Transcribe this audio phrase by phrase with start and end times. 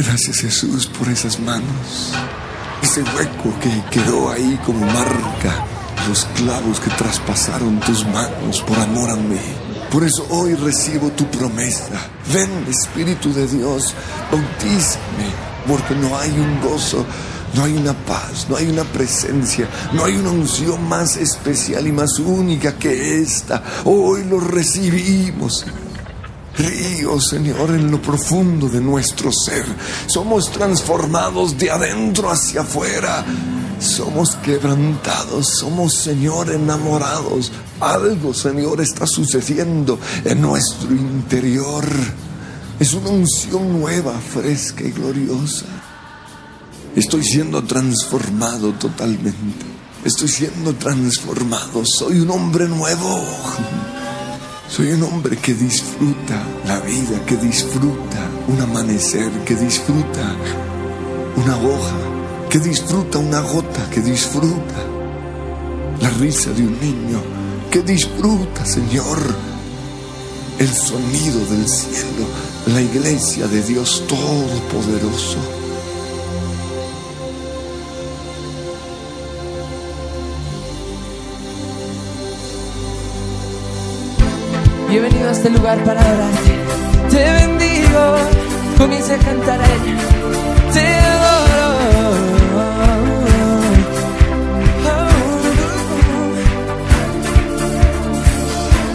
[0.00, 2.12] Gracias Jesús por esas manos.
[2.80, 5.66] Ese hueco que quedó ahí como marca.
[6.08, 9.40] Los clavos que traspasaron tus manos por amor a mí.
[9.90, 11.98] Por eso hoy recibo tu promesa.
[12.32, 13.92] Ven, Espíritu de Dios,
[14.30, 15.32] bautízame,
[15.66, 17.04] porque no hay un gozo,
[17.54, 21.92] no hay una paz, no hay una presencia, no hay una unción más especial y
[21.92, 23.64] más única que esta.
[23.84, 25.66] Hoy lo recibimos.
[26.58, 29.64] Río, Señor, en lo profundo de nuestro ser.
[30.08, 33.24] Somos transformados de adentro hacia afuera.
[33.78, 37.52] Somos quebrantados, somos, Señor, enamorados.
[37.78, 41.84] Algo, Señor, está sucediendo en nuestro interior.
[42.80, 45.66] Es una unción nueva, fresca y gloriosa.
[46.96, 49.64] Estoy siendo transformado totalmente.
[50.04, 51.84] Estoy siendo transformado.
[51.84, 53.24] Soy un hombre nuevo.
[54.68, 60.36] Soy un hombre que disfruta la vida, que disfruta un amanecer, que disfruta
[61.36, 61.96] una hoja,
[62.50, 64.84] que disfruta una gota, que disfruta
[66.02, 67.22] la risa de un niño,
[67.70, 69.18] que disfruta, Señor,
[70.58, 72.26] el sonido del cielo,
[72.66, 75.57] la iglesia de Dios Todopoderoso.
[84.90, 86.56] Y he venido a este lugar para adorarte.
[87.10, 88.16] Te bendigo,
[88.78, 89.96] comienza a cantar a ella.
[90.72, 92.28] Te adoro.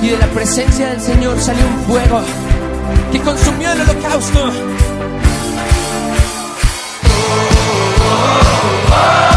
[0.01, 2.21] Y de la presencia del Señor salió un fuego
[3.11, 4.51] que consumió el holocausto.
[8.89, 9.32] Fuego,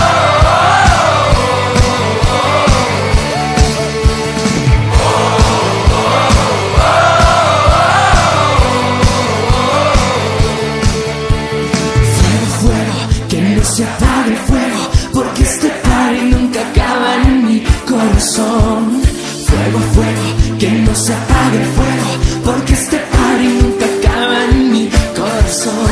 [13.76, 19.03] se apague el fuego, porque este party nunca acaba en mi corazón.
[19.47, 22.09] Fuego, fuego, que no se apague el fuego,
[22.42, 25.91] porque este party nunca acaba en mi corazón.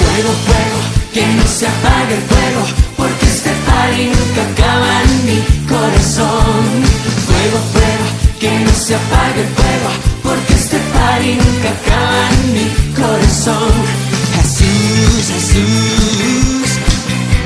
[0.00, 0.78] Fuego, fuego,
[1.14, 2.62] que no se apague el fuego,
[2.96, 6.64] porque este party nunca acaba en mi corazón.
[7.28, 7.97] Fuego, fuego,
[8.38, 9.90] que no se apague el fuego,
[10.22, 13.72] porque este party nunca acaba en mi corazón.
[14.36, 16.70] Jesús, Jesús,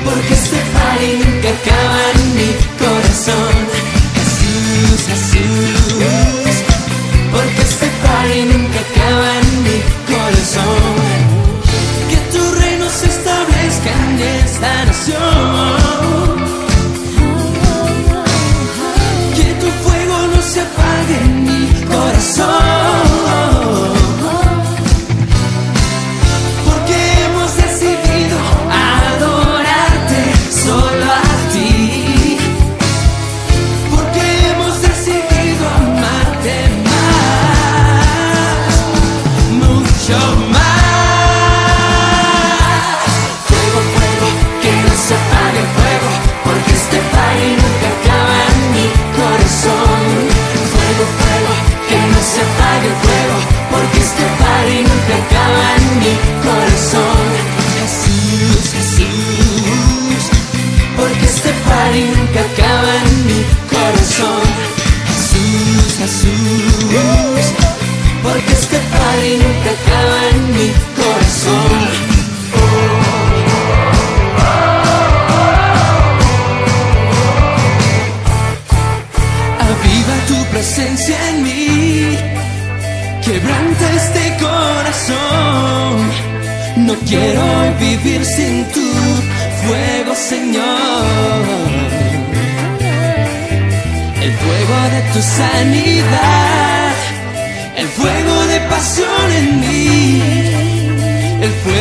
[0.05, 3.53] porque este party nunca acaba en mi corazón.
[4.17, 6.55] Jesús, Jesús,
[7.31, 9.77] porque este party nunca acaba en mi
[10.13, 10.95] corazón.
[12.09, 15.82] Que tu reino se establezca en esta nación.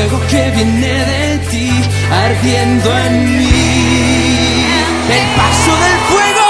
[0.09, 1.71] Fuego que viene de ti
[2.11, 4.67] ardiendo en mí.
[5.09, 6.42] El paso del fuego.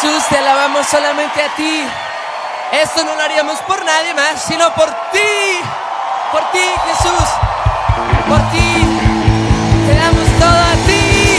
[0.00, 1.84] Jesús, te alabamos solamente a ti.
[2.72, 5.60] Esto no lo haríamos por nadie más, sino por ti.
[6.32, 7.28] Por ti, Jesús.
[8.28, 8.82] Por ti.
[9.86, 11.36] Te damos todo a ti.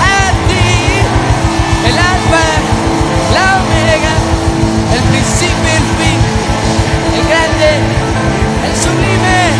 [0.00, 0.68] A ti.
[1.88, 2.46] El alfa,
[3.34, 4.14] la omega,
[4.94, 6.20] el principio el fin.
[7.16, 7.70] El grande,
[8.66, 9.50] el sublime,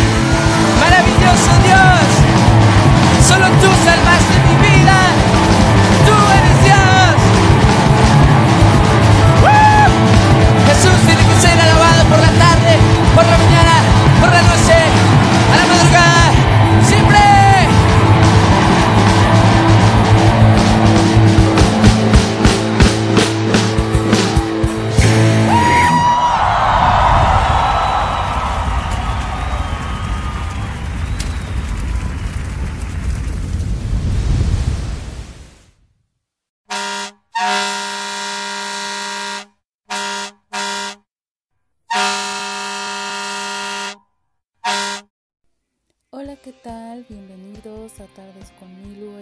[0.79, 3.27] maravilloso Dios.
[3.27, 3.98] Solo tú salvaste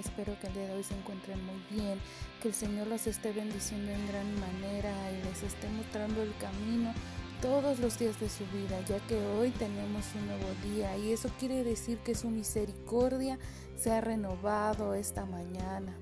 [0.07, 1.99] Espero que el día de hoy se encuentren muy bien,
[2.41, 6.93] que el Señor los esté bendiciendo en gran manera y les esté mostrando el camino
[7.41, 11.29] todos los días de su vida, ya que hoy tenemos un nuevo día y eso
[11.37, 13.37] quiere decir que su misericordia
[13.75, 15.93] se ha renovado esta mañana.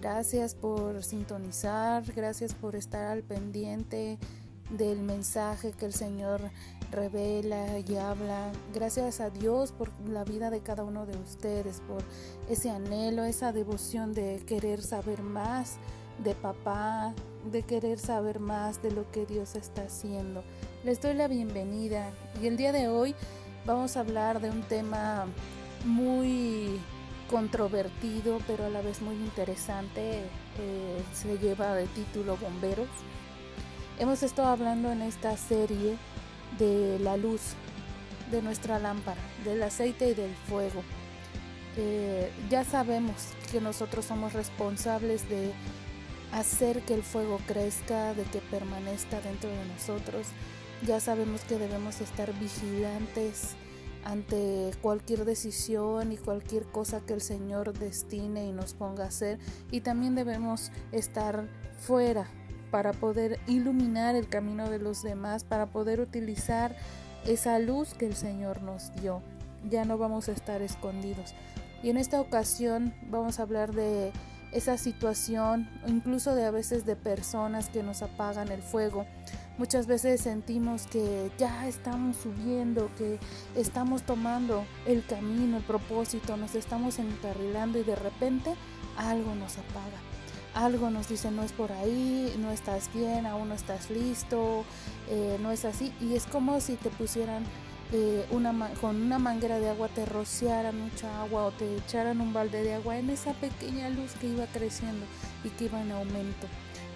[0.00, 4.18] Gracias por sintonizar, gracias por estar al pendiente
[4.72, 6.40] del mensaje que el Señor
[6.90, 8.52] revela y habla.
[8.74, 12.02] Gracias a Dios por la vida de cada uno de ustedes, por
[12.48, 15.76] ese anhelo, esa devoción de querer saber más
[16.22, 17.14] de papá,
[17.50, 20.42] de querer saber más de lo que Dios está haciendo.
[20.84, 22.10] Les doy la bienvenida
[22.40, 23.14] y el día de hoy
[23.64, 25.26] vamos a hablar de un tema
[25.84, 26.78] muy
[27.30, 30.20] controvertido, pero a la vez muy interesante.
[30.58, 32.88] Eh, se lleva de título Bomberos.
[33.98, 35.96] Hemos estado hablando en esta serie
[36.58, 37.40] de la luz
[38.30, 40.82] de nuestra lámpara, del aceite y del fuego.
[41.76, 45.52] Eh, ya sabemos que nosotros somos responsables de
[46.32, 50.26] hacer que el fuego crezca, de que permanezca dentro de nosotros.
[50.86, 53.50] Ya sabemos que debemos estar vigilantes
[54.04, 59.38] ante cualquier decisión y cualquier cosa que el Señor destine y nos ponga a hacer.
[59.70, 61.46] Y también debemos estar
[61.78, 62.26] fuera
[62.72, 66.74] para poder iluminar el camino de los demás, para poder utilizar
[67.26, 69.22] esa luz que el Señor nos dio.
[69.70, 71.34] Ya no vamos a estar escondidos.
[71.82, 74.10] Y en esta ocasión vamos a hablar de
[74.52, 79.06] esa situación, incluso de a veces de personas que nos apagan el fuego.
[79.58, 83.18] Muchas veces sentimos que ya estamos subiendo, que
[83.54, 88.54] estamos tomando el camino, el propósito, nos estamos encarrilando y de repente
[88.96, 90.11] algo nos apaga
[90.54, 94.64] algo nos dice no es por ahí, no estás bien, aún no estás listo,
[95.08, 95.92] eh, no es así.
[96.00, 97.44] Y es como si te pusieran
[97.92, 102.32] eh, una con una manguera de agua, te rociaran mucha agua o te echaran un
[102.32, 105.04] balde de agua en esa pequeña luz que iba creciendo
[105.44, 106.46] y que iba en aumento.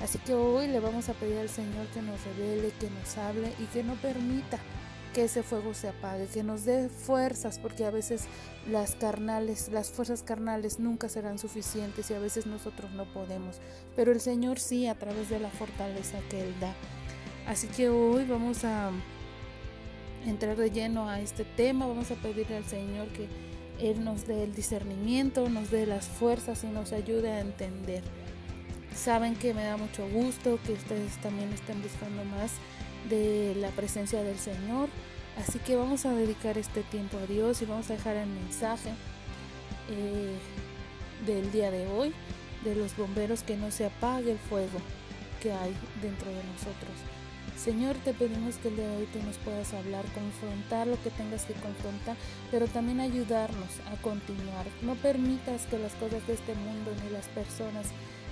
[0.03, 3.53] Así que hoy le vamos a pedir al Señor que nos revele, que nos hable
[3.59, 4.59] y que no permita
[5.17, 8.27] que ese fuego se apague, que nos dé fuerzas, porque a veces
[8.71, 13.63] las carnales, las fuerzas carnales nunca serán suficientes y a veces nosotros no podemos,
[13.97, 16.75] pero el Señor sí a través de la fortaleza que Él da.
[17.47, 18.91] Así que hoy vamos a
[20.27, 23.27] entrar de lleno a este tema, vamos a pedirle al Señor que
[23.81, 28.03] Él nos dé el discernimiento, nos dé las fuerzas y nos ayude a entender.
[28.95, 32.53] Saben que me da mucho gusto que ustedes también estén buscando más
[33.09, 34.89] de la presencia del Señor.
[35.39, 38.91] Así que vamos a dedicar este tiempo a Dios y vamos a dejar el mensaje
[39.91, 40.37] eh,
[41.27, 42.15] del día de hoy
[42.65, 44.81] de los bomberos que no se apague el fuego
[45.43, 46.97] que hay dentro de nosotros.
[47.57, 51.11] Señor, te pedimos que el día de hoy tú nos puedas hablar, confrontar lo que
[51.11, 52.17] tengas que confrontar,
[52.51, 54.67] pero también ayudarnos a continuar.
[54.83, 57.87] No permitas que las cosas de este mundo ni las personas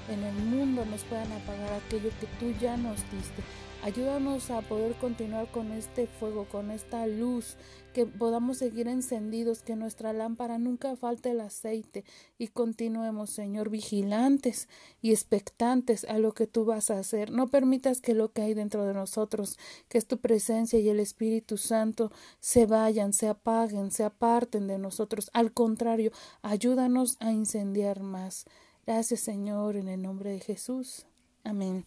[0.09, 3.43] en el mundo nos puedan apagar aquello que tú ya nos diste.
[3.85, 7.57] Ayúdanos a poder continuar con este fuego, con esta luz,
[7.93, 12.03] que podamos seguir encendidos, que nuestra lámpara nunca falte el aceite
[12.39, 14.71] y continuemos, Señor, vigilantes
[15.03, 17.31] y expectantes a lo que tú vas a hacer.
[17.31, 19.59] No permitas que lo que hay dentro de nosotros,
[19.91, 24.79] que es tu presencia y el Espíritu Santo, se vayan, se apaguen, se aparten de
[24.79, 25.29] nosotros.
[25.35, 28.47] Al contrario, ayúdanos a incendiar más.
[28.87, 31.07] Gracias Señor, en el nombre de Jesús.
[31.43, 31.85] Amén.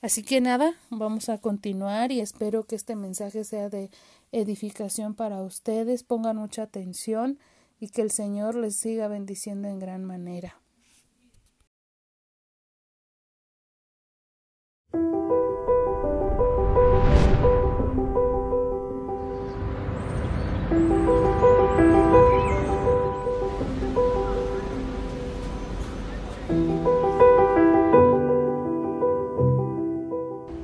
[0.00, 3.90] Así que nada, vamos a continuar y espero que este mensaje sea de
[4.32, 6.02] edificación para ustedes.
[6.02, 7.38] Pongan mucha atención
[7.78, 10.62] y que el Señor les siga bendiciendo en gran manera.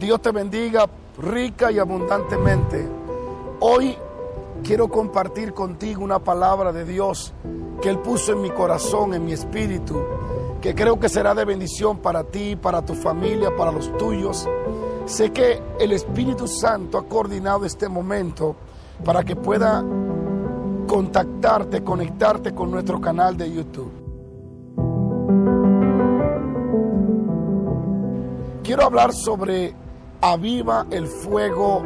[0.09, 0.88] Dios te bendiga
[1.19, 2.88] rica y abundantemente.
[3.61, 3.95] Hoy
[4.65, 7.35] quiero compartir contigo una palabra de Dios
[7.83, 10.03] que Él puso en mi corazón, en mi espíritu,
[10.62, 14.49] que creo que será de bendición para ti, para tu familia, para los tuyos.
[15.05, 18.57] Sé que el Espíritu Santo ha coordinado este momento
[19.05, 19.85] para que pueda
[20.87, 23.93] contactarte, conectarte con nuestro canal de YouTube.
[28.62, 29.75] Quiero hablar sobre
[30.21, 31.83] aviva el fuego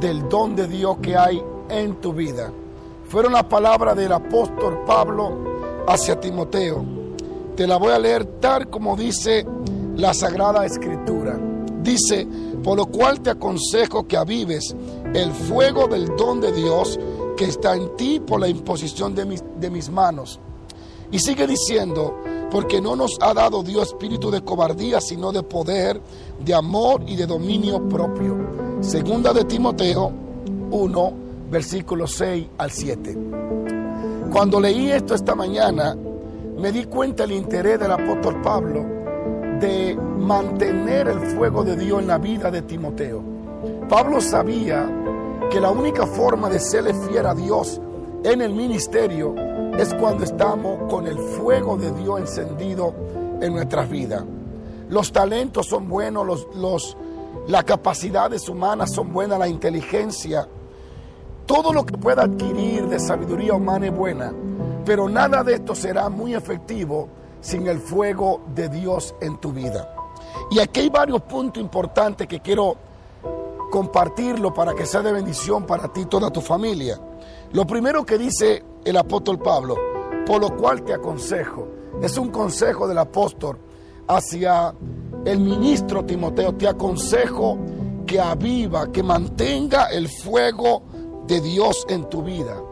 [0.00, 2.52] del don de Dios que hay en tu vida.
[3.08, 6.84] Fueron las palabras del apóstol Pablo hacia Timoteo.
[7.56, 9.46] Te la voy a leer tal como dice
[9.96, 11.38] la Sagrada Escritura.
[11.82, 12.26] Dice,
[12.62, 14.74] por lo cual te aconsejo que avives
[15.14, 16.98] el fuego del don de Dios
[17.36, 20.38] que está en ti por la imposición de mis, de mis manos.
[21.10, 22.14] Y sigue diciendo,
[22.50, 26.00] porque no nos ha dado Dios espíritu de cobardía, sino de poder,
[26.44, 28.36] de amor y de dominio propio.
[28.80, 30.10] Segunda de Timoteo
[30.70, 31.12] 1,
[31.50, 33.18] versículos 6 al 7.
[34.32, 35.96] Cuando leí esto esta mañana,
[36.58, 38.84] me di cuenta el interés del apóstol Pablo
[39.60, 43.22] de mantener el fuego de Dios en la vida de Timoteo.
[43.88, 44.88] Pablo sabía
[45.50, 47.80] que la única forma de serle fiel a Dios
[48.24, 49.34] en el ministerio
[49.78, 52.92] es cuando estamos con el fuego de Dios encendido
[53.40, 54.24] en nuestras vidas.
[54.90, 56.96] Los talentos son buenos, los,
[57.46, 60.48] las capacidades humanas son buenas, la inteligencia.
[61.46, 64.32] Todo lo que pueda adquirir de sabiduría humana es buena,
[64.84, 67.08] pero nada de esto será muy efectivo
[67.40, 69.94] sin el fuego de Dios en tu vida.
[70.50, 72.76] Y aquí hay varios puntos importantes que quiero
[73.70, 76.98] compartirlo para que sea de bendición para ti y toda tu familia.
[77.52, 79.76] Lo primero que dice el apóstol Pablo,
[80.26, 81.68] por lo cual te aconsejo,
[82.02, 83.58] es un consejo del apóstol
[84.06, 84.74] hacia
[85.24, 87.58] el ministro Timoteo, te aconsejo
[88.06, 90.82] que aviva, que mantenga el fuego
[91.26, 92.62] de Dios en tu vida.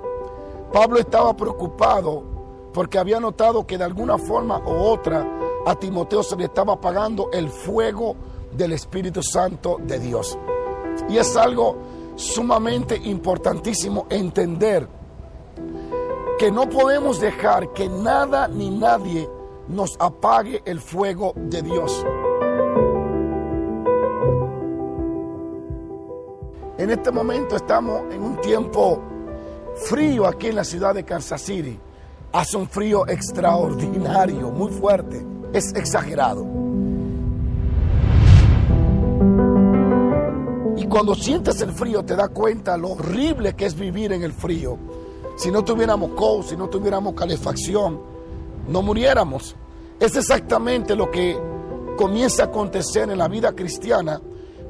[0.72, 2.24] Pablo estaba preocupado
[2.72, 5.26] porque había notado que de alguna forma u otra
[5.66, 8.16] a Timoteo se le estaba apagando el fuego
[8.52, 10.38] del Espíritu Santo de Dios.
[11.08, 11.76] Y es algo
[12.16, 14.88] sumamente importantísimo entender
[16.38, 19.28] que no podemos dejar que nada ni nadie
[19.68, 22.04] nos apague el fuego de Dios.
[26.78, 29.02] En este momento estamos en un tiempo
[29.88, 31.78] frío aquí en la ciudad de Kansas City.
[32.32, 35.26] Hace un frío extraordinario, muy fuerte.
[35.54, 36.46] Es exagerado.
[40.76, 44.34] Y cuando sientes el frío te das cuenta lo horrible que es vivir en el
[44.34, 44.78] frío.
[45.36, 48.00] Si no tuviéramos cold, si no tuviéramos calefacción,
[48.68, 49.54] no muriéramos.
[50.00, 51.38] Es exactamente lo que
[51.96, 54.20] comienza a acontecer en la vida cristiana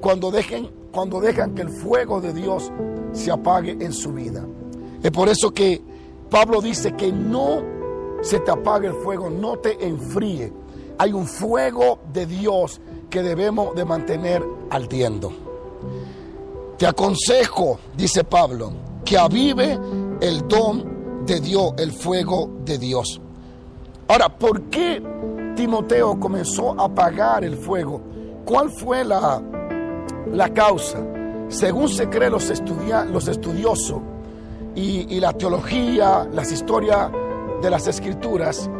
[0.00, 2.70] cuando, dejen, cuando dejan que el fuego de Dios
[3.12, 4.44] se apague en su vida.
[5.02, 5.82] Es por eso que
[6.30, 7.62] Pablo dice que no
[8.22, 10.52] se te apague el fuego, no te enfríe.
[10.98, 15.32] Hay un fuego de Dios que debemos de mantener ardiendo.
[16.76, 18.72] Te aconsejo, dice Pablo,
[19.04, 19.78] que avive
[20.20, 23.20] el don de Dios, el fuego de Dios.
[24.08, 25.02] Ahora, ¿por qué
[25.56, 28.00] Timoteo comenzó a apagar el fuego?
[28.44, 29.42] ¿Cuál fue la,
[30.32, 30.98] la causa?
[31.48, 32.52] Según se cree los,
[33.10, 33.98] los estudiosos
[34.74, 37.10] y, y la teología, las historias
[37.62, 38.70] de las escrituras,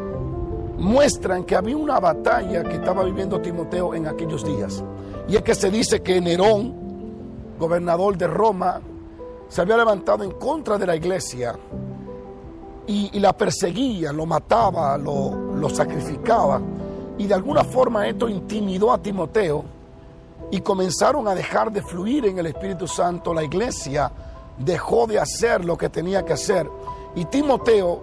[0.79, 4.85] muestran que había una batalla que estaba viviendo Timoteo en aquellos días.
[5.29, 6.75] Y es que se dice que Nerón,
[7.59, 8.81] gobernador de Roma,
[9.49, 11.59] se había levantado en contra de la iglesia
[12.87, 16.61] y, la perseguía, lo mataba, lo, lo sacrificaba.
[17.19, 19.65] Y de alguna forma esto intimidó a Timoteo
[20.51, 23.35] y comenzaron a dejar de fluir en el Espíritu Santo.
[23.35, 24.11] La iglesia
[24.59, 26.71] dejó de hacer lo que tenía que hacer.
[27.15, 28.03] Y Timoteo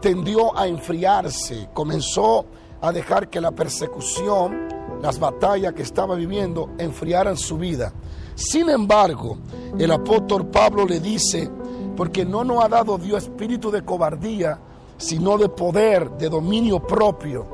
[0.00, 2.44] tendió a enfriarse, comenzó
[2.80, 4.68] a dejar que la persecución,
[5.00, 7.92] las batallas que estaba viviendo, enfriaran su vida.
[8.34, 9.38] Sin embargo,
[9.78, 11.50] el apóstol Pablo le dice,
[11.96, 14.58] porque no nos ha dado Dios espíritu de cobardía,
[14.96, 17.46] sino de poder, de dominio propio.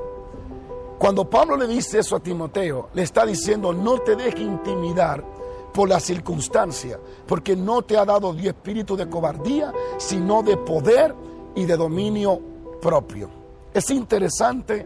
[0.98, 5.24] Cuando Pablo le dice eso a Timoteo, le está diciendo, no te dejes intimidar
[5.72, 11.14] por la circunstancia, porque no te ha dado Dios espíritu de cobardía, sino de poder
[11.54, 12.40] y de dominio
[12.82, 13.30] propio.
[13.72, 14.84] Es interesante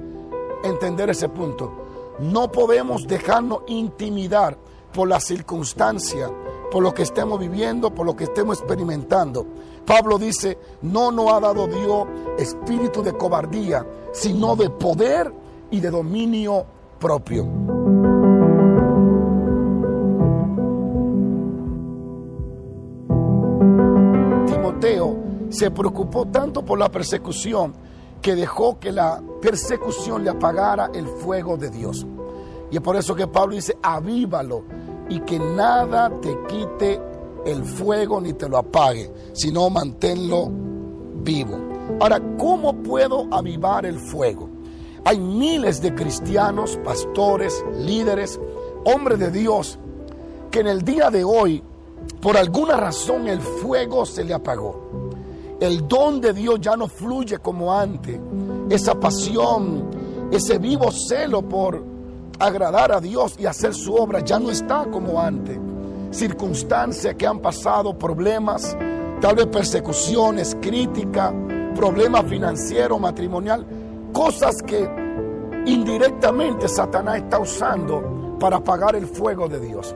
[0.62, 1.72] entender ese punto.
[2.20, 4.56] No podemos dejarnos intimidar
[4.92, 6.30] por la circunstancia,
[6.74, 9.46] por lo que estemos viviendo, por lo que estemos experimentando.
[9.86, 15.32] Pablo dice, no nos ha dado Dios espíritu de cobardía, sino de poder
[15.70, 16.66] y de dominio
[16.98, 17.44] propio.
[24.44, 25.16] Timoteo
[25.50, 27.72] se preocupó tanto por la persecución
[28.20, 32.04] que dejó que la persecución le apagara el fuego de Dios.
[32.72, 34.64] Y es por eso que Pablo dice, avívalo
[35.08, 37.00] y que nada te quite
[37.44, 40.50] el fuego ni te lo apague, sino manténlo
[41.22, 41.58] vivo.
[42.00, 44.48] Ahora, ¿cómo puedo avivar el fuego?
[45.04, 48.40] Hay miles de cristianos, pastores, líderes,
[48.84, 49.78] hombres de Dios,
[50.50, 51.62] que en el día de hoy,
[52.20, 55.10] por alguna razón, el fuego se le apagó.
[55.60, 58.18] El don de Dios ya no fluye como antes.
[58.70, 59.84] Esa pasión,
[60.30, 61.93] ese vivo celo por
[62.38, 65.58] agradar a Dios y hacer su obra ya no está como antes.
[66.10, 68.76] Circunstancias que han pasado, problemas,
[69.20, 71.32] tal vez persecuciones, crítica,
[71.74, 73.66] problemas financieros, matrimonial,
[74.12, 74.88] cosas que
[75.66, 79.94] indirectamente Satanás está usando para apagar el fuego de Dios.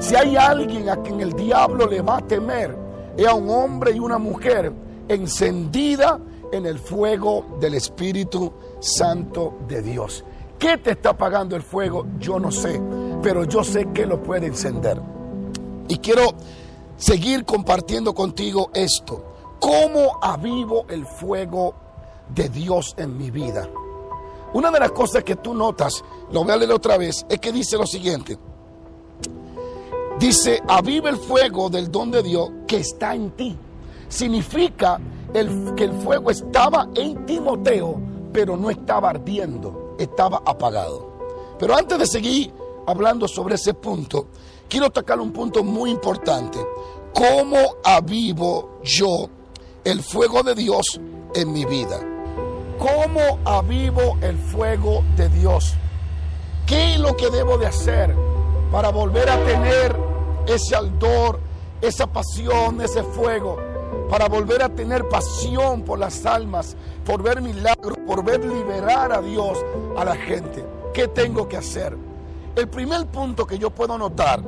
[0.00, 2.76] Si hay alguien a quien el diablo le va a temer,
[3.16, 4.72] es a un hombre y una mujer
[5.08, 6.20] encendida
[6.52, 10.24] en el fuego del Espíritu Santo de Dios.
[10.58, 12.06] ¿Qué te está apagando el fuego?
[12.18, 12.80] Yo no sé,
[13.22, 15.00] pero yo sé que lo puede encender.
[15.88, 16.34] Y quiero
[16.96, 19.24] seguir compartiendo contigo esto.
[19.60, 21.74] ¿Cómo avivo el fuego
[22.34, 23.68] de Dios en mi vida?
[24.52, 26.02] Una de las cosas que tú notas,
[26.32, 28.38] lo voy a leer otra vez, es que dice lo siguiente.
[30.18, 33.56] Dice, aviva el fuego del don de Dios que está en ti.
[34.08, 34.98] Significa
[35.32, 38.00] el, que el fuego estaba en Timoteo,
[38.32, 41.08] pero no estaba ardiendo, estaba apagado.
[41.58, 42.52] Pero antes de seguir
[42.86, 44.28] hablando sobre ese punto,
[44.68, 46.58] quiero tocar un punto muy importante.
[47.12, 49.28] ¿Cómo avivo yo
[49.84, 51.00] el fuego de Dios
[51.34, 52.00] en mi vida?
[52.78, 55.74] ¿Cómo avivo el fuego de Dios?
[56.66, 58.14] ¿Qué es lo que debo de hacer
[58.70, 59.98] para volver a tener
[60.46, 61.40] ese ardor,
[61.80, 63.67] esa pasión, ese fuego?
[64.08, 69.20] Para volver a tener pasión por las almas, por ver milagros, por ver liberar a
[69.20, 69.58] Dios
[69.96, 70.64] a la gente.
[70.94, 71.96] ¿Qué tengo que hacer?
[72.56, 74.40] El primer punto que yo puedo notar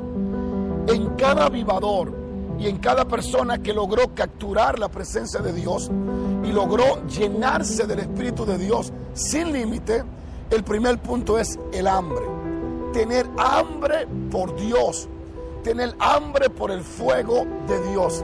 [0.87, 2.11] en cada avivador
[2.59, 5.89] y en cada persona que logró capturar la presencia de Dios
[6.43, 10.03] y logró llenarse del Espíritu de Dios sin límite,
[10.49, 12.25] el primer punto es el hambre.
[12.93, 15.07] Tener hambre por Dios,
[15.63, 18.23] tener hambre por el fuego de Dios.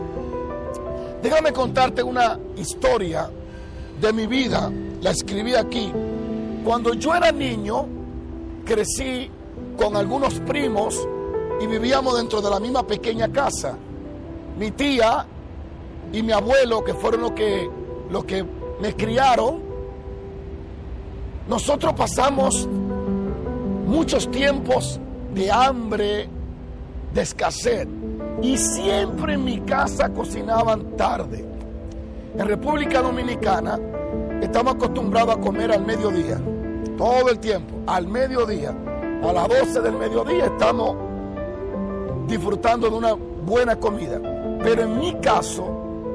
[1.27, 3.29] Déjame contarte una historia
[3.99, 5.91] de mi vida, la escribí aquí.
[6.63, 7.85] Cuando yo era niño,
[8.63, 9.29] crecí
[9.77, 11.05] con algunos primos
[11.59, 13.77] y vivíamos dentro de la misma pequeña casa.
[14.57, 15.25] Mi tía
[16.13, 17.69] y mi abuelo, que fueron los que,
[18.09, 18.45] los que
[18.79, 19.59] me criaron,
[21.49, 22.69] nosotros pasamos
[23.85, 24.97] muchos tiempos
[25.33, 26.29] de hambre,
[27.13, 27.85] de escasez.
[28.41, 31.45] Y siempre en mi casa cocinaban tarde.
[32.38, 33.80] En República Dominicana
[34.41, 36.39] estamos acostumbrados a comer al mediodía,
[36.97, 38.76] todo el tiempo, al mediodía.
[39.23, 40.95] A las 12 del mediodía estamos
[42.28, 44.19] disfrutando de una buena comida.
[44.63, 45.65] Pero en mi caso,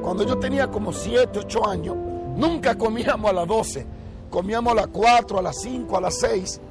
[0.01, 1.95] cuando yo tenía como 7, 8 años,
[2.37, 3.85] nunca comíamos a las 12.
[4.29, 6.61] Comíamos a las 4, a las 5, a las 6.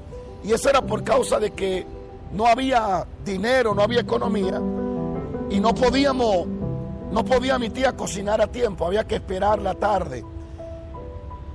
[0.45, 1.87] Y eso era por causa de que
[2.33, 4.61] no había dinero, no había economía.
[5.53, 6.47] Y no podíamos,
[7.11, 10.25] no podía mi tía cocinar a tiempo, había que esperar la tarde.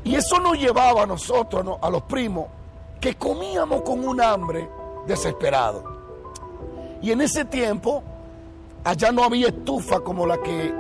[0.03, 1.79] Y eso nos llevaba a nosotros, ¿no?
[1.81, 2.45] a los primos,
[3.01, 4.69] que comíamos con un hambre
[5.07, 5.83] desesperado.
[7.01, 8.03] Y en ese tiempo,
[8.83, 10.71] allá no había estufa como la que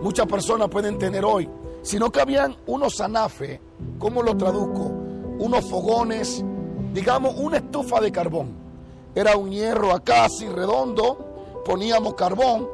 [0.00, 1.50] muchas personas pueden tener hoy,
[1.82, 3.60] sino que habían unos anafes,
[3.98, 4.90] ¿cómo lo traduzco?
[5.38, 6.42] Unos fogones,
[6.94, 8.56] digamos una estufa de carbón.
[9.14, 11.27] Era un hierro acá así redondo,
[11.68, 12.66] poníamos carbón,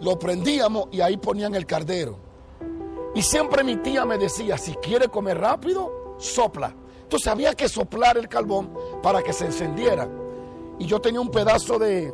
[0.00, 2.16] lo prendíamos y ahí ponían el cardero.
[3.14, 6.74] Y siempre mi tía me decía, si quiere comer rápido, sopla.
[7.04, 10.08] Entonces había que soplar el carbón para que se encendiera.
[10.80, 12.12] Y yo tenía un pedazo de,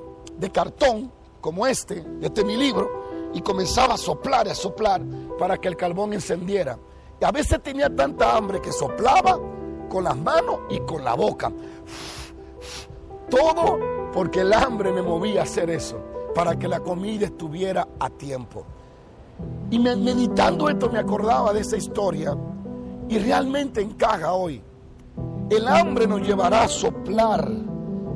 [0.53, 1.11] cartón
[1.41, 5.01] como este, este es mi libro, y comenzaba a soplar, a soplar
[5.39, 6.79] para que el carbón encendiera.
[7.19, 9.41] Y a veces tenía tanta hambre que soplaba
[9.89, 11.51] con las manos y con la boca.
[13.31, 13.79] Todo
[14.13, 15.99] porque el hambre me movía a hacer eso,
[16.39, 18.65] para que la comida estuviera a tiempo.
[19.73, 22.39] Y meditando esto me acordaba de esa historia
[23.09, 24.63] y realmente encaja hoy.
[25.51, 27.51] El hambre nos llevará a soplar,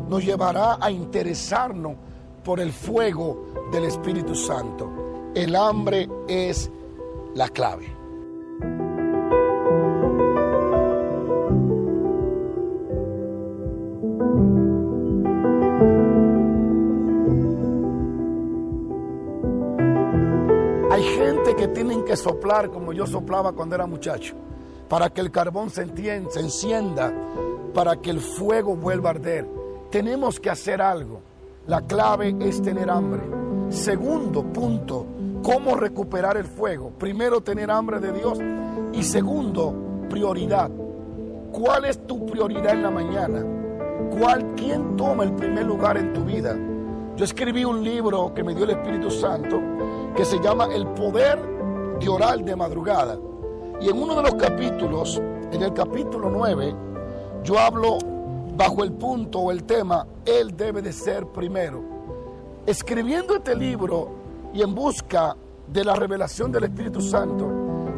[0.09, 1.97] nos llevará a interesarnos
[2.45, 4.89] por el fuego del Espíritu Santo.
[5.35, 6.71] El hambre es
[7.35, 7.92] la clave.
[22.20, 24.35] Soplar como yo soplaba cuando era muchacho,
[24.88, 27.12] para que el carbón se, se encienda,
[27.75, 29.46] para que el fuego vuelva a arder.
[29.90, 31.20] Tenemos que hacer algo.
[31.66, 33.22] La clave es tener hambre.
[33.70, 35.07] Segundo punto,
[35.42, 36.90] cómo recuperar el fuego.
[36.90, 38.38] Primero, tener hambre de Dios.
[38.92, 39.75] Y segundo,
[40.11, 40.70] prioridad.
[41.53, 43.44] ¿Cuál es tu prioridad en la mañana?
[44.18, 46.57] ¿Cuál, ¿Quién toma el primer lugar en tu vida?
[47.16, 49.61] Yo escribí un libro que me dio el Espíritu Santo
[50.16, 51.38] que se llama El poder
[52.01, 53.19] de orar de madrugada.
[53.81, 56.75] Y en uno de los capítulos, en el capítulo 9,
[57.43, 57.99] yo hablo
[58.57, 61.83] bajo el punto o el tema, Él debe de ser primero.
[62.67, 64.09] Escribiendo este libro
[64.53, 67.49] y en busca de la revelación del Espíritu Santo,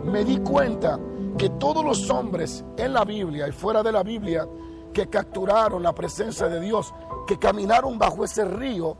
[0.04, 0.98] me di cuenta
[1.36, 4.46] que todos los hombres en la Biblia y fuera de la Biblia
[4.92, 6.94] que capturaron la presencia de Dios,
[7.26, 8.96] que caminaron bajo ese río,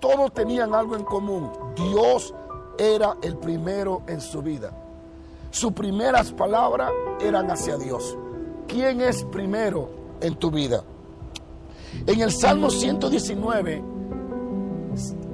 [0.00, 1.50] todos tenían algo en común.
[1.76, 2.34] Dios
[2.80, 4.72] era el primero en su vida.
[5.50, 6.90] Sus primeras palabras
[7.20, 8.16] eran hacia Dios.
[8.66, 9.90] ¿Quién es primero
[10.22, 10.82] en tu vida?
[12.06, 13.82] En el Salmo 119,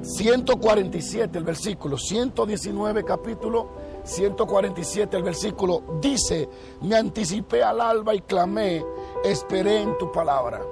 [0.03, 3.69] 147, el versículo, 119 capítulo,
[4.03, 6.49] 147 el versículo, dice,
[6.81, 8.85] me anticipé al alba y clamé,
[9.23, 10.63] esperé en tu palabra.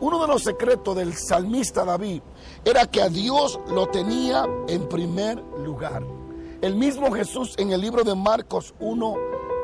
[0.00, 2.22] Uno de los secretos del salmista David
[2.64, 6.04] era que a Dios lo tenía en primer lugar.
[6.64, 9.14] El mismo Jesús en el libro de Marcos 1,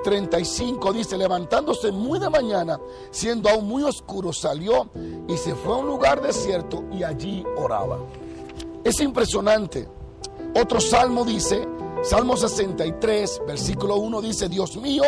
[0.04, 2.78] 35 dice, levantándose muy de mañana,
[3.10, 4.90] siendo aún muy oscuro, salió
[5.26, 8.00] y se fue a un lugar desierto y allí oraba.
[8.84, 9.88] Es impresionante.
[10.54, 11.66] Otro salmo dice,
[12.02, 15.04] Salmo 63, versículo 1 dice, Dios mío,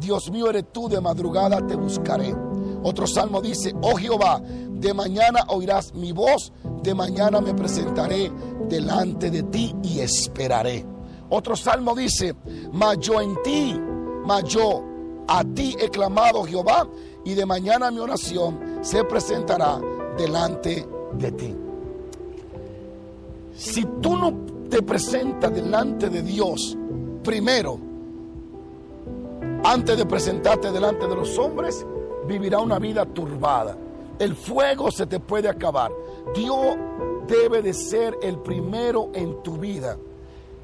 [0.00, 2.34] Dios mío eres tú, de madrugada te buscaré.
[2.82, 8.32] Otro salmo dice, oh Jehová, de mañana oirás mi voz, de mañana me presentaré
[8.70, 10.95] delante de ti y esperaré.
[11.28, 12.34] Otro salmo dice,
[12.72, 13.78] mas yo en ti,
[14.24, 14.82] mas yo
[15.28, 16.88] a ti he clamado Jehová,
[17.24, 19.80] y de mañana mi oración se presentará
[20.16, 21.56] delante de ti.
[23.56, 24.32] Si tú no
[24.68, 26.76] te presentas delante de Dios
[27.24, 27.78] primero,
[29.64, 31.84] antes de presentarte delante de los hombres,
[32.26, 33.76] vivirá una vida turbada.
[34.18, 35.90] El fuego se te puede acabar.
[36.34, 36.76] Dios
[37.26, 39.98] debe de ser el primero en tu vida.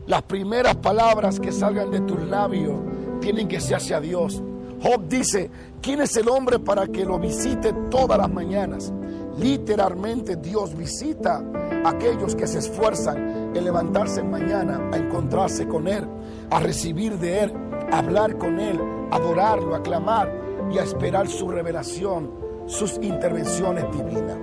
[0.06, 2.74] Las primeras palabras que salgan de tus labios
[3.20, 4.42] tienen que ser hacia Dios.
[4.82, 5.48] Job dice,
[5.80, 8.92] ¿quién es el hombre para que lo visite todas las mañanas?
[9.38, 11.40] Literalmente Dios visita
[11.84, 16.04] a aquellos que se esfuerzan en levantarse mañana a encontrarse con Él,
[16.50, 17.52] a recibir de Él,
[17.92, 18.80] a hablar con Él,
[19.12, 20.32] a adorarlo, a clamar
[20.72, 22.28] y a esperar su revelación,
[22.66, 24.36] sus intervenciones divinas.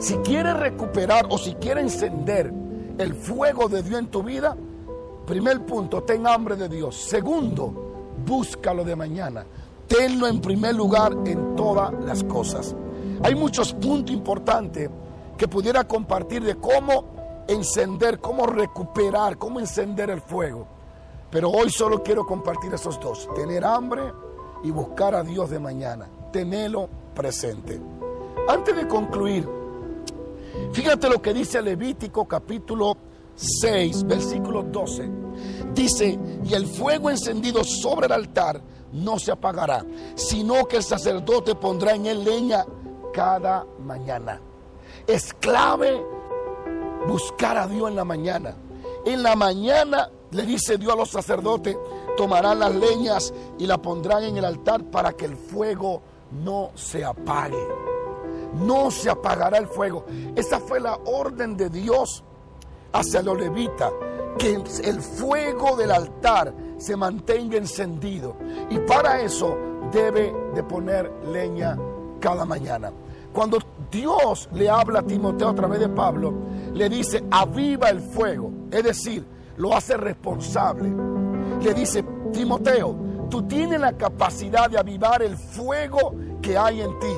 [0.00, 2.52] Si quieres recuperar o si quieres encender
[2.98, 4.56] el fuego de Dios en tu vida,
[5.30, 6.96] primer punto, ten hambre de Dios.
[6.96, 9.46] Segundo, búscalo de mañana.
[9.86, 12.74] Tenlo en primer lugar en todas las cosas.
[13.22, 14.90] Hay muchos puntos importantes
[15.38, 20.66] que pudiera compartir de cómo encender, cómo recuperar, cómo encender el fuego.
[21.30, 23.28] Pero hoy solo quiero compartir esos dos.
[23.36, 24.12] Tener hambre
[24.64, 26.08] y buscar a Dios de mañana.
[26.32, 27.80] Tenerlo presente.
[28.48, 29.48] Antes de concluir,
[30.72, 33.09] fíjate lo que dice Levítico capítulo
[33.40, 35.10] 6, versículo 12.
[35.74, 38.60] Dice, y el fuego encendido sobre el altar
[38.92, 42.66] no se apagará, sino que el sacerdote pondrá en él leña
[43.14, 44.40] cada mañana.
[45.06, 46.04] Es clave
[47.08, 48.54] buscar a Dios en la mañana.
[49.06, 51.76] En la mañana le dice Dios a los sacerdotes,
[52.16, 57.04] tomarán las leñas y la pondrán en el altar para que el fuego no se
[57.04, 57.66] apague.
[58.54, 60.04] No se apagará el fuego.
[60.36, 62.24] Esa fue la orden de Dios
[62.92, 63.92] hacia los levitas,
[64.38, 68.36] que el fuego del altar se mantenga encendido.
[68.70, 69.56] Y para eso
[69.92, 71.78] debe de poner leña
[72.20, 72.92] cada mañana.
[73.32, 73.58] Cuando
[73.90, 76.32] Dios le habla a Timoteo a través de Pablo,
[76.72, 78.50] le dice, aviva el fuego.
[78.70, 79.24] Es decir,
[79.56, 80.90] lo hace responsable.
[81.62, 82.96] Le dice, Timoteo,
[83.28, 87.14] tú tienes la capacidad de avivar el fuego que hay en ti.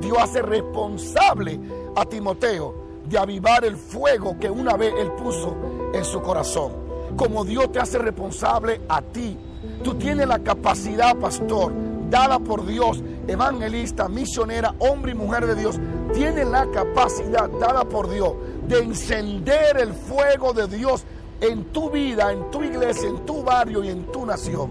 [0.00, 1.60] Dios hace responsable
[1.94, 2.81] a Timoteo
[3.12, 5.54] de avivar el fuego que una vez él puso
[5.92, 6.72] en su corazón.
[7.16, 9.36] Como Dios te hace responsable a ti.
[9.84, 11.72] Tú tienes la capacidad, pastor,
[12.08, 15.78] dada por Dios, evangelista, misionera, hombre y mujer de Dios,
[16.14, 18.32] tiene la capacidad dada por Dios
[18.66, 21.04] de encender el fuego de Dios
[21.40, 24.70] en tu vida, en tu iglesia, en tu barrio y en tu nación.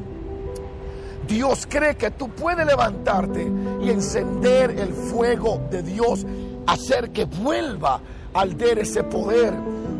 [1.27, 3.49] Dios cree que tú puedes levantarte
[3.81, 6.25] y encender el fuego de Dios,
[6.65, 8.01] hacer que vuelva
[8.33, 9.53] al der ese poder,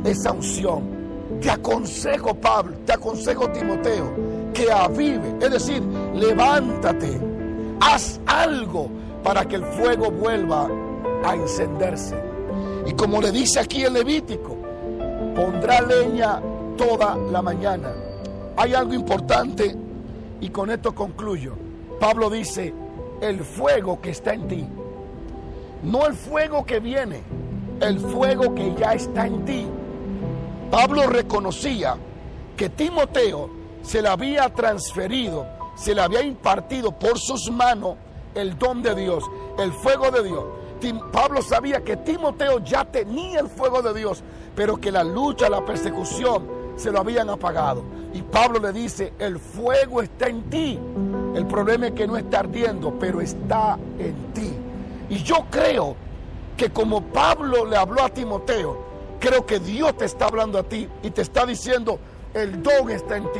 [0.03, 1.01] esa unción.
[1.41, 4.13] te aconsejo, Pablo, te aconsejo, Timoteo,
[4.53, 5.81] que avive, es decir,
[6.13, 7.19] levántate,
[7.79, 8.89] haz algo
[9.23, 10.69] para que el fuego vuelva
[11.23, 12.15] a encenderse.
[12.85, 14.57] Y como le dice aquí el Levítico,
[15.35, 16.41] pondrá leña
[16.77, 17.91] toda la mañana.
[18.57, 19.75] Hay algo importante
[20.41, 21.53] y con esto concluyo.
[21.99, 22.73] Pablo dice,
[23.21, 24.67] el fuego que está en ti,
[25.83, 27.21] no el fuego que viene,
[27.81, 29.67] el fuego que ya está en ti.
[30.69, 31.95] Pablo reconocía
[32.55, 33.49] que Timoteo
[33.81, 37.95] se le había transferido, se le había impartido por sus manos
[38.35, 39.23] el don de Dios,
[39.59, 40.45] el fuego de Dios.
[41.11, 44.23] Pablo sabía que Timoteo ya tenía el fuego de Dios,
[44.55, 47.83] pero que la lucha, la persecución se lo habían apagado.
[48.13, 50.79] Y Pablo le dice, el fuego está en ti.
[51.35, 54.53] El problema es que no está ardiendo, pero está en ti.
[55.09, 55.95] Y yo creo
[56.61, 58.77] que como Pablo le habló a Timoteo,
[59.19, 61.97] creo que Dios te está hablando a ti y te está diciendo,
[62.35, 63.39] el don está en ti,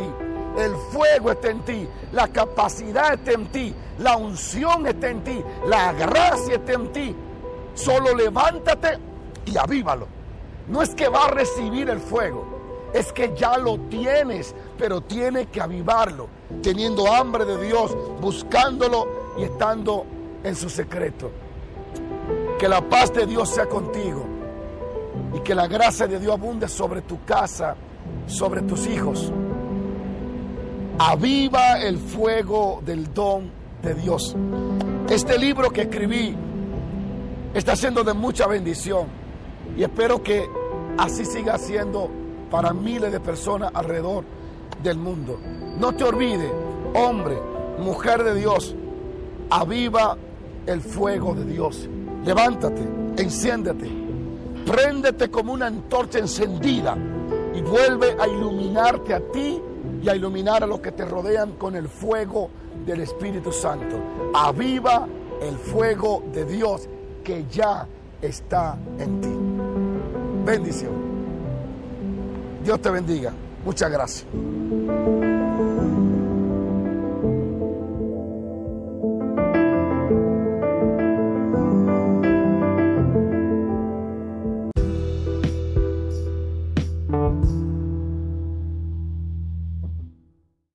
[0.58, 5.40] el fuego está en ti, la capacidad está en ti, la unción está en ti,
[5.68, 7.16] la gracia está en ti.
[7.76, 8.98] Solo levántate
[9.46, 10.08] y avívalo.
[10.68, 12.44] No es que va a recibir el fuego,
[12.92, 16.28] es que ya lo tienes, pero tiene que avivarlo,
[16.64, 19.08] teniendo hambre de Dios, buscándolo
[19.38, 20.08] y estando
[20.44, 21.30] en su secreto.
[22.62, 24.24] Que la paz de Dios sea contigo
[25.36, 27.76] y que la gracia de Dios abunde sobre tu casa,
[28.28, 29.34] sobre tus hijos.
[31.00, 33.50] Aviva el fuego del don
[33.82, 34.36] de Dios.
[35.10, 36.36] Este libro que escribí
[37.56, 39.08] está siendo de mucha bendición
[39.76, 40.48] y espero que
[41.00, 42.12] así siga siendo
[42.52, 44.24] para miles de personas alrededor
[44.84, 45.40] del mundo.
[45.80, 46.52] No te olvides,
[46.94, 47.42] hombre,
[47.80, 48.76] mujer de Dios,
[49.50, 50.16] aviva
[50.68, 51.90] el fuego de Dios.
[52.26, 52.82] Levántate,
[53.18, 53.90] enciéndete,
[54.66, 56.96] préndete como una antorcha encendida
[57.56, 59.60] y vuelve a iluminarte a ti
[60.04, 62.50] y a iluminar a los que te rodean con el fuego
[62.86, 63.96] del Espíritu Santo.
[64.34, 65.08] Aviva
[65.42, 66.88] el fuego de Dios
[67.24, 67.88] que ya
[68.22, 69.30] está en ti.
[70.46, 70.92] Bendición.
[72.64, 73.34] Dios te bendiga.
[73.66, 74.26] Muchas gracias.